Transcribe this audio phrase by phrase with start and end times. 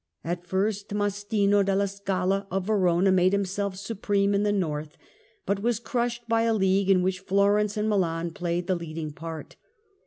[0.23, 4.97] At first Mastino della Scala of Verona made himself supreme in the North,
[5.45, 9.57] but was crushed by a league in which Florence and Milan played the leading part.